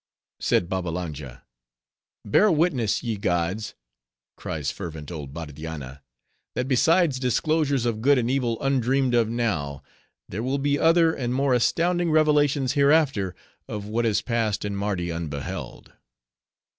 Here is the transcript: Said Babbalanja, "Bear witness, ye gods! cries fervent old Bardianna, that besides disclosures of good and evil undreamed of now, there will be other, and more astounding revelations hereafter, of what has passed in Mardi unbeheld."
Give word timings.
Said 0.39 0.67
Babbalanja, 0.67 1.43
"Bear 2.25 2.51
witness, 2.51 3.03
ye 3.03 3.17
gods! 3.17 3.75
cries 4.35 4.71
fervent 4.71 5.11
old 5.11 5.31
Bardianna, 5.31 6.01
that 6.55 6.67
besides 6.67 7.19
disclosures 7.19 7.85
of 7.85 8.01
good 8.01 8.17
and 8.17 8.27
evil 8.31 8.59
undreamed 8.63 9.13
of 9.13 9.29
now, 9.29 9.83
there 10.27 10.41
will 10.41 10.57
be 10.57 10.79
other, 10.79 11.13
and 11.13 11.35
more 11.35 11.53
astounding 11.53 12.09
revelations 12.09 12.73
hereafter, 12.73 13.35
of 13.67 13.85
what 13.85 14.05
has 14.05 14.23
passed 14.23 14.65
in 14.65 14.75
Mardi 14.75 15.11
unbeheld." 15.11 15.93